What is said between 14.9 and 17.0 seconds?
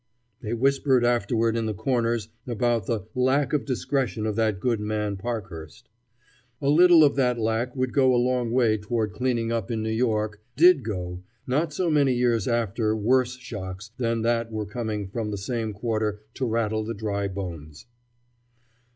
from the same quarter to rattle the